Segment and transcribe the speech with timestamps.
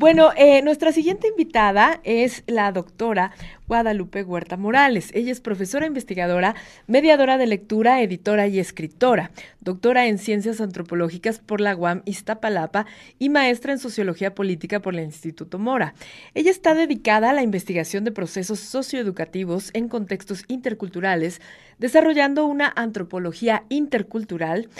[0.00, 3.32] Bueno, eh, nuestra siguiente invitada es la doctora
[3.68, 5.10] Guadalupe Huerta Morales.
[5.12, 6.54] Ella es profesora investigadora,
[6.86, 9.30] mediadora de lectura, editora y escritora,
[9.60, 12.86] doctora en ciencias antropológicas por la UAM Iztapalapa
[13.18, 15.92] y maestra en sociología política por el Instituto Mora.
[16.32, 21.42] Ella está dedicada a la investigación de procesos socioeducativos en contextos interculturales,
[21.78, 24.70] desarrollando una antropología intercultural.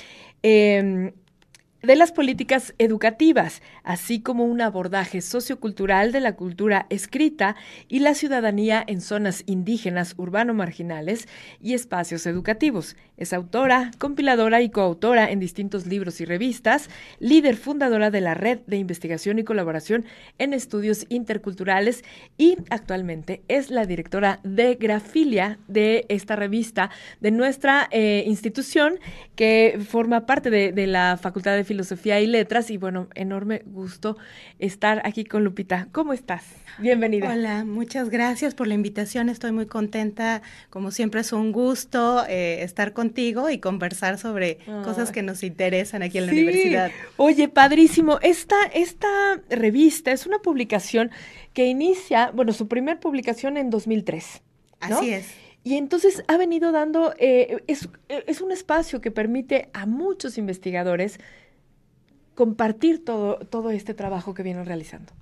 [0.42, 1.12] Em,
[1.82, 7.56] de las políticas educativas, así como un abordaje sociocultural de la cultura escrita
[7.88, 11.26] y la ciudadanía en zonas indígenas, urbano-marginales
[11.62, 12.96] y espacios educativos.
[13.16, 18.60] Es autora, compiladora y coautora en distintos libros y revistas, líder fundadora de la Red
[18.66, 20.04] de Investigación y Colaboración
[20.38, 22.04] en Estudios Interculturales
[22.38, 28.98] y actualmente es la directora de Grafilia de esta revista de nuestra eh, institución
[29.34, 34.16] que forma parte de, de la Facultad de Filosofía y Letras y bueno, enorme gusto
[34.58, 35.86] estar aquí con Lupita.
[35.92, 36.42] ¿Cómo estás?
[36.78, 37.30] Bienvenida.
[37.30, 39.28] Hola, muchas gracias por la invitación.
[39.28, 40.42] Estoy muy contenta.
[40.68, 46.02] Como siempre es un gusto eh, estar contigo y conversar sobre cosas que nos interesan
[46.02, 46.90] aquí en la universidad.
[47.18, 48.18] Oye, padrísimo.
[48.20, 51.12] Esta, esta revista es una publicación
[51.54, 54.42] que inicia, bueno, su primer publicación en 2003.
[54.80, 55.28] Así es.
[55.62, 61.20] Y entonces ha venido dando, eh, es, es, un espacio que permite a muchos investigadores
[62.40, 65.12] compartir todo, todo este trabajo que vienen realizando.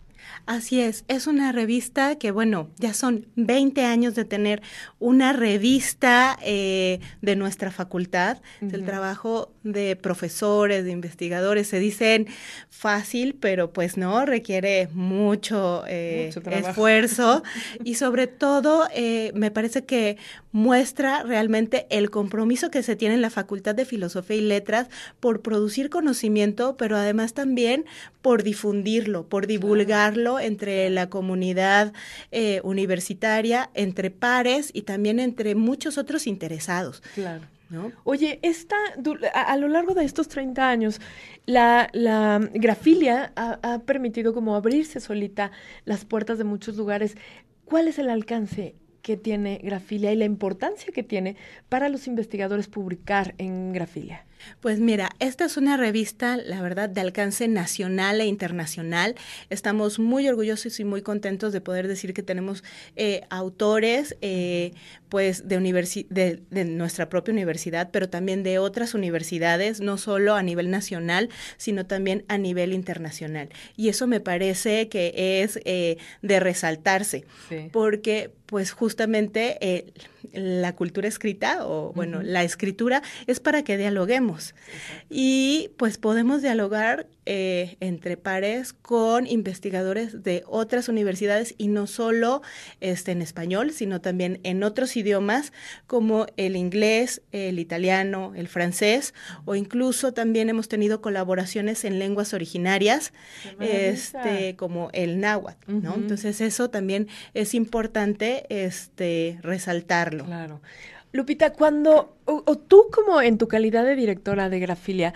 [0.47, 4.63] Así es, es una revista que, bueno, ya son 20 años de tener
[4.99, 11.69] una revista eh, de nuestra facultad, del trabajo de profesores, de investigadores.
[11.69, 12.27] Se dicen
[12.71, 17.43] fácil, pero pues no, requiere mucho, eh, esfuerzo.
[17.85, 20.17] Y sobre todo eh, me parece que
[20.53, 24.89] muestra realmente el compromiso que se tiene en la Facultad de Filosofía y Letras
[25.21, 27.85] por producir conocimiento, pero además también
[28.23, 29.47] por difundirlo, por
[30.11, 31.93] divulgarlo entre la comunidad
[32.31, 37.03] eh, universitaria, entre pares y también entre muchos otros interesados.
[37.15, 37.45] Claro.
[37.71, 37.93] ¿No?
[38.05, 38.77] Oye, esta,
[39.35, 41.03] a, lo largo de estos 30 años,
[41.45, 41.91] la,
[42.55, 45.51] grafilia ha, ha, permitido como abrirse solita
[45.85, 47.15] las puertas de muchos lugares.
[47.67, 51.37] ¿Cuál es el alcance que tiene grafilia y la importancia que tiene
[51.69, 54.25] para los investigadores publicar en grafilia?
[54.61, 59.15] Pues mira, esta es una revista, la verdad, de alcance nacional e internacional.
[59.51, 62.65] Estamos muy orgullosos y muy contentos de poder decir que tenemos
[62.97, 64.73] eh, autores, eh,
[65.09, 65.59] pues, de,
[66.11, 71.29] de, de, nuestra propia universidad, pero también de otras universidades, no solo a nivel nacional,
[71.57, 73.49] sino también a nivel internacional.
[73.77, 77.25] Y eso me parece que es eh, de resaltarse,
[77.73, 79.93] porque, pues, justamente
[80.33, 84.55] la cultura escrita, o bueno, la escritura, es para que dialoguemos.
[85.09, 92.41] Y pues podemos dialogar eh, entre pares con investigadores de otras universidades y no solo
[92.81, 95.53] este, en español, sino también en otros idiomas
[95.87, 99.13] como el inglés, el italiano, el francés
[99.45, 103.13] o incluso también hemos tenido colaboraciones en lenguas originarias
[103.61, 105.97] este, como el náhuatl, ¿no?
[105.97, 110.25] Entonces eso también es importante este, resaltarlo.
[110.25, 110.63] Claro.
[111.13, 115.15] Lupita, cuando, o, tú como en tu calidad de directora de Grafilia,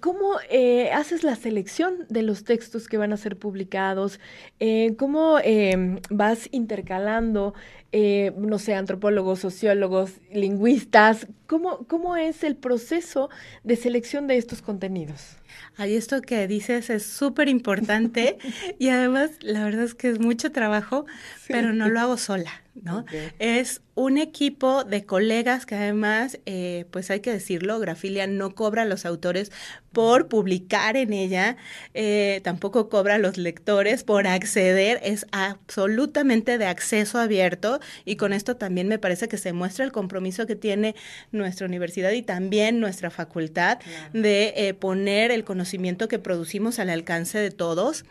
[0.00, 4.20] ¿Cómo eh, haces la selección de los textos que van a ser publicados?
[4.60, 7.54] Eh, ¿Cómo em, vas intercalando,
[7.92, 11.26] eh, no sé, antropólogos, sociólogos, lingüistas?
[11.46, 13.30] ¿Cómo, ¿Cómo es el proceso
[13.64, 15.39] de selección de estos contenidos?
[15.76, 18.38] Ahí esto que dices es súper importante
[18.78, 21.06] y además la verdad es que es mucho trabajo,
[21.48, 23.04] pero no lo hago sola, ¿no?
[23.38, 28.82] Es un equipo de colegas que además, eh, pues hay que decirlo, Grafilia no cobra
[28.82, 29.52] a los autores
[29.92, 31.56] por publicar en ella,
[31.94, 38.32] eh, tampoco cobra a los lectores por acceder, es absolutamente de acceso abierto y con
[38.32, 40.94] esto también me parece que se muestra el compromiso que tiene
[41.32, 43.80] nuestra universidad y también nuestra facultad
[44.12, 48.04] de eh, poner el conocimiento que producimos al alcance de todos.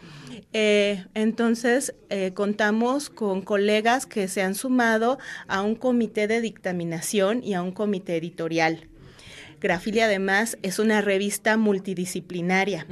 [0.52, 1.94] entonces,
[2.34, 7.72] contamos con colegas que se han sumado a un comité de dictaminación y a un
[7.72, 8.88] comité editorial.
[9.60, 12.88] Grafilia además es una revista multidisciplinaria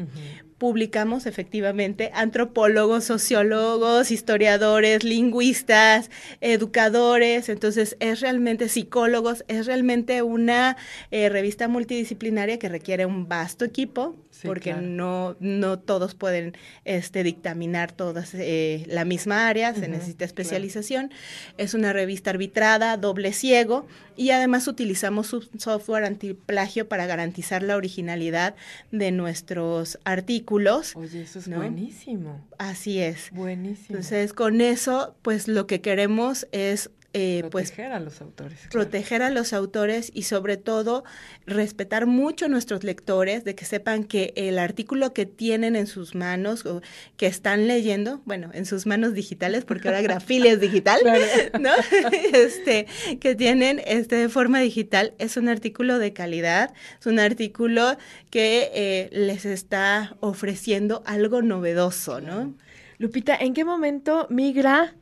[0.57, 6.09] publicamos efectivamente antropólogos, sociólogos, historiadores, lingüistas,
[6.42, 10.77] educadores, entonces es realmente psicólogos, es realmente una
[11.12, 16.56] eh, revista multidisciplinaria que requiere un vasto equipo, porque no, no todos pueden
[16.86, 21.12] este, dictaminar todas eh, la misma área, se necesita especialización.
[21.57, 23.88] Es una revista arbitrada, doble ciego,
[24.18, 28.56] y además utilizamos su software antiplagio para garantizar la originalidad
[28.92, 30.96] de nuestros artículos.
[30.96, 32.46] Oye, eso es buenísimo.
[32.58, 33.30] Así es.
[33.31, 33.88] Buenísimo.
[33.90, 38.60] Entonces, con eso, pues lo que queremos es eh, pues, proteger a los autores.
[38.69, 41.04] Proteger a los autores y sobre todo
[41.48, 46.14] respetar mucho a nuestros lectores, de que sepan que el artículo que tienen en sus
[46.14, 46.81] manos o
[47.16, 51.00] que están leyendo, bueno, en sus manos digitales, porque ahora Grafile es digital,
[51.60, 51.72] ¿no?
[52.34, 52.86] Este,
[53.19, 57.98] que tienen este, de forma digital, es un artículo de calidad, es un artículo
[58.30, 62.54] que eh, les está ofreciendo algo novedoso, ¿no?
[63.00, 64.94] Lupita, ¿en qué momento migra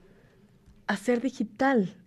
[0.87, 2.04] a ser digital?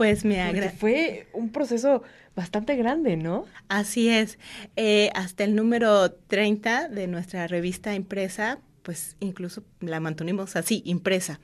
[0.00, 0.70] Pues me agrada.
[0.70, 2.02] Fue un proceso
[2.34, 3.44] bastante grande, ¿no?
[3.68, 4.38] Así es.
[4.74, 11.38] Eh, hasta el número 30 de nuestra revista impresa, pues incluso la mantuvimos así, impresa.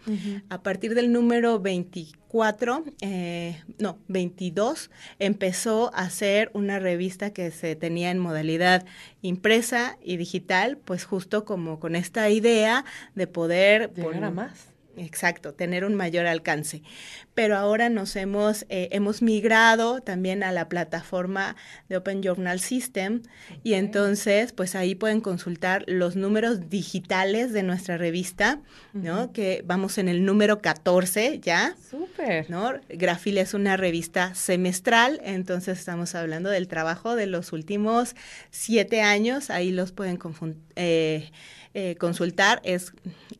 [0.49, 7.77] A partir del número 24, eh, no, 22, empezó a ser una revista que se
[7.77, 8.87] tenía en modalidad
[9.21, 13.93] impresa y digital, pues justo como con esta idea de poder...
[13.93, 16.83] Llegar a más Exacto, tener un mayor alcance.
[17.35, 21.55] Pero ahora nos hemos, eh, hemos migrado también a la plataforma
[21.89, 23.23] de Open Journal System
[23.63, 28.61] y entonces pues ahí pueden consultar los números digitales de nuestra revista,
[28.95, 29.33] ¿no?
[29.33, 31.77] Que vamos en el número 14 ya.
[31.91, 32.49] Súper.
[32.51, 32.73] ¿No?
[32.89, 38.17] Grafil es una revista semestral, entonces estamos hablando del trabajo de los últimos
[38.51, 40.63] siete años, ahí los pueden confundir.
[40.77, 41.31] Eh,
[41.79, 42.95] eh, consultar es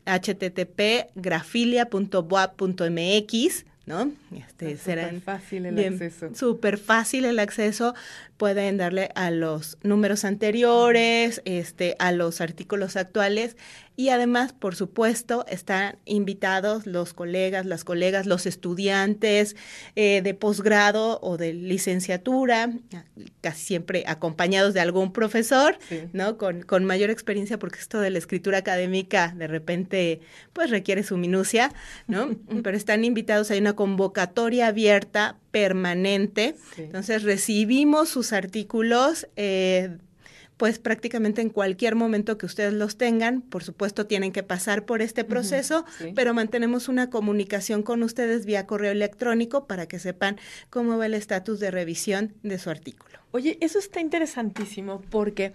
[0.05, 4.11] http grafilia.boa.mx, ¿no?
[4.31, 6.35] Este, será fácil el acceso.
[6.35, 7.95] Súper fácil el acceso
[8.37, 13.57] pueden darle a los números anteriores, este, a los artículos actuales
[13.99, 19.55] y además, por supuesto, están invitados los colegas, las colegas, los estudiantes
[19.95, 22.71] eh, de posgrado o de licenciatura,
[23.41, 25.79] casi siempre acompañados de algún profesor,
[26.13, 26.37] ¿no?
[26.37, 30.21] Con, con mayor experiencia, porque esto de la escritura académica de repente,
[30.53, 31.73] pues requiere su minucia,
[32.05, 32.35] ¿no?
[32.63, 36.55] Pero están invitados, hay una convocatoria abierta permanente.
[36.77, 39.27] Entonces recibimos sus artículos.
[39.35, 39.97] Eh,
[40.57, 45.03] pues prácticamente en cualquier momento que ustedes los tengan, por supuesto tienen que pasar por
[45.03, 45.85] este proceso,
[46.15, 50.39] pero mantenemos una comunicación con ustedes vía correo electrónico para que sepan
[50.71, 53.19] cómo va el estatus de revisión de su artículo.
[53.31, 55.53] Oye, eso está interesantísimo porque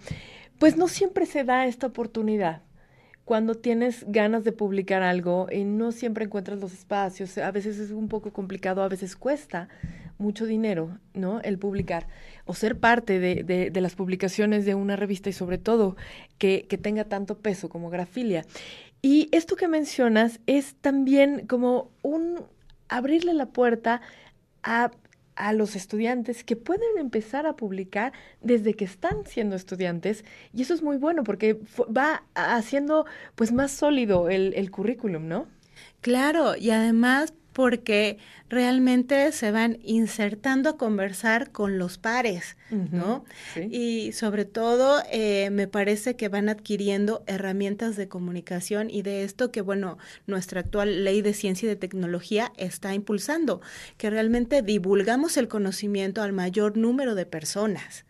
[0.57, 2.61] pues no siempre se da esta oportunidad
[3.25, 7.91] cuando tienes ganas de publicar algo y no siempre encuentras los espacios, a veces es
[7.91, 9.69] un poco complicado, a veces cuesta
[10.17, 11.39] mucho dinero, ¿no?
[11.41, 12.07] El publicar
[12.45, 15.95] o ser parte de, de, las publicaciones de una revista y sobre todo
[16.37, 18.45] que, que tenga tanto peso como Grafilia.
[19.01, 22.41] Y esto que mencionas es también como un
[22.89, 24.01] abrirle la puerta
[24.63, 24.91] a
[25.35, 30.73] a los estudiantes que pueden empezar a publicar desde que están siendo estudiantes y eso
[30.73, 31.59] es muy bueno porque
[31.95, 35.47] va haciendo pues más sólido el, el currículum, ¿no?
[36.01, 38.17] Claro, y además porque
[38.49, 43.23] realmente se van insertando a conversar con los pares, ¿no?
[43.69, 49.51] Y sobre todo eh, me parece que van adquiriendo herramientas de comunicación y de esto
[49.51, 49.97] que, bueno,
[50.27, 53.61] nuestra actual ley de ciencia y de tecnología está impulsando,
[53.97, 58.05] que realmente divulgamos el conocimiento al mayor número de personas.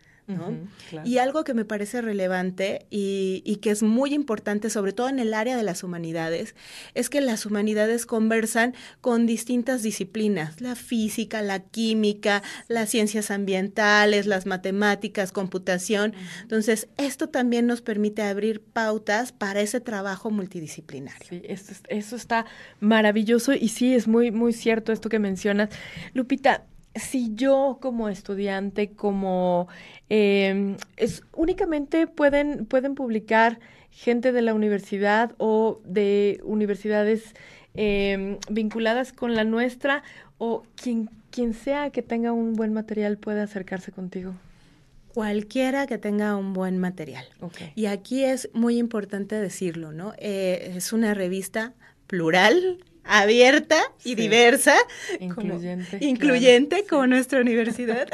[1.03, 5.33] Y algo que me parece relevante y, que es muy importante, sobre todo en el
[5.33, 6.55] área de las humanidades,
[6.93, 14.25] es que las humanidades conversan con distintas disciplinas, la física, la química, las ciencias ambientales,
[14.25, 16.13] las matemáticas, computación.
[16.41, 21.27] Entonces, esto también nos permite abrir pautas para ese trabajo multidisciplinario.
[21.29, 22.45] Sí, eso, eso está
[22.79, 25.69] maravilloso y sí, es muy, muy cierto esto que mencionas.
[26.13, 26.65] Lupita,
[26.95, 29.67] si yo como estudiante, como
[30.09, 33.59] eh, es únicamente pueden, pueden publicar
[33.89, 37.33] gente de la universidad o de universidades
[37.75, 40.03] eh, vinculadas con la nuestra
[40.37, 44.33] o quien, quien sea que tenga un buen material puede acercarse contigo.
[45.13, 47.25] Cualquiera que tenga un buen material.
[47.75, 50.13] Y aquí es muy importante decirlo, ¿no?
[50.17, 51.73] Eh, es una revista
[52.07, 54.75] plural, abierta y diversa,
[55.19, 58.07] incluyente, como, incluyente como nuestra universidad.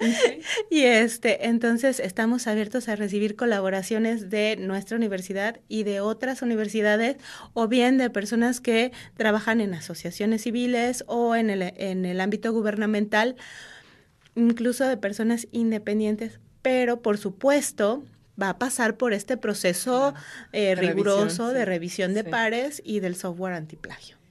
[0.70, 7.16] y este, entonces estamos abiertos a recibir colaboraciones de nuestra universidad y de otras universidades
[7.52, 12.52] o bien de personas que trabajan en asociaciones civiles o en el, en el ámbito
[12.52, 13.36] gubernamental,
[14.34, 16.40] incluso de personas independientes.
[16.62, 18.02] Pero por supuesto,
[18.40, 20.14] va a pasar por este proceso
[20.52, 24.21] eh, riguroso de revisión de pares y del software antiplagio.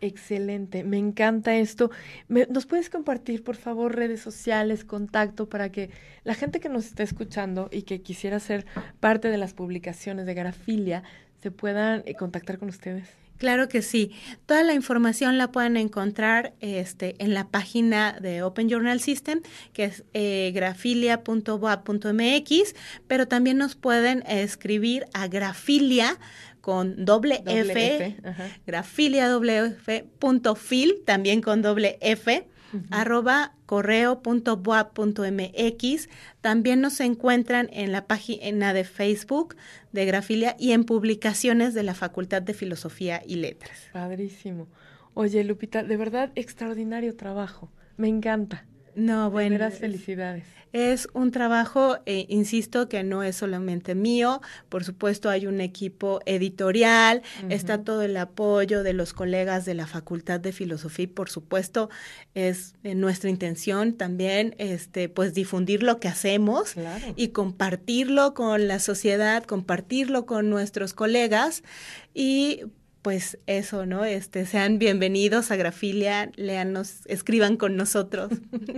[0.00, 1.90] Excelente, me encanta esto.
[2.28, 5.90] ¿Nos puedes compartir, por favor, redes sociales, contacto para que
[6.24, 8.64] la gente que nos está escuchando y que quisiera ser
[8.98, 11.02] parte de las publicaciones de Grafilia
[11.42, 13.08] se puedan eh, contactar con ustedes?
[13.40, 14.12] Claro que sí.
[14.44, 19.40] Toda la información la pueden encontrar este, en la página de Open Journal System,
[19.72, 22.74] que es eh, grafilia.boa.mx,
[23.08, 26.18] pero también nos pueden escribir a grafilia
[26.60, 28.16] con doble, F,
[28.66, 32.46] grafilia doble F, punto fil, también con doble F,
[32.90, 36.08] arroba correo.boa.mx.
[36.40, 39.56] También nos encuentran en la página de Facebook
[39.92, 43.88] de Grafilia y en publicaciones de la Facultad de Filosofía y Letras.
[43.92, 44.68] Padrísimo.
[45.14, 47.70] Oye, Lupita, de verdad extraordinario trabajo.
[47.96, 48.64] Me encanta.
[48.94, 49.56] No, bueno.
[49.56, 50.44] Buenas felicidades.
[50.72, 54.40] Es un trabajo, eh, insisto, que no es solamente mío.
[54.68, 59.88] Por supuesto, hay un equipo editorial, está todo el apoyo de los colegas de la
[59.88, 61.90] Facultad de Filosofía y, por supuesto,
[62.34, 66.74] es eh, nuestra intención también, este, pues, difundir lo que hacemos
[67.16, 71.64] y compartirlo con la sociedad, compartirlo con nuestros colegas
[72.14, 72.62] y
[73.02, 74.04] pues eso, ¿no?
[74.04, 78.30] Este, sean bienvenidos a Grafilia, leanos, escriban con nosotros.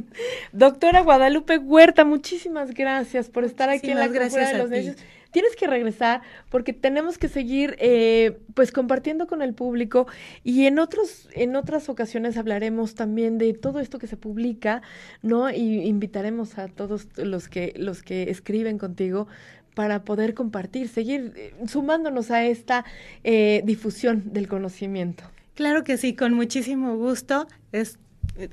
[0.52, 4.96] Doctora Guadalupe Huerta, muchísimas gracias por estar aquí en la gracias de los Necios.
[5.32, 10.06] Tienes que regresar porque tenemos que seguir eh, pues compartiendo con el público
[10.44, 14.82] y en otros en otras ocasiones hablaremos también de todo esto que se publica,
[15.22, 15.50] ¿no?
[15.50, 19.26] Y invitaremos a todos los que los que escriben contigo
[19.74, 22.84] para poder compartir, seguir eh, sumándonos a esta
[23.24, 25.24] eh, difusión del conocimiento.
[25.54, 27.46] Claro que sí, con muchísimo gusto.
[27.72, 27.98] Es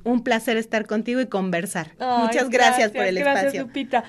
[0.04, 1.92] un placer estar contigo y conversar.
[2.00, 3.64] Muchas gracias, por el gracias, espacio.
[3.64, 4.04] Lupita.